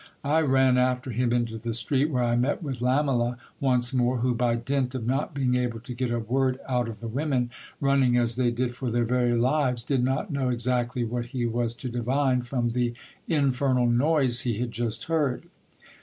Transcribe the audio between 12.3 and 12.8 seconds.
from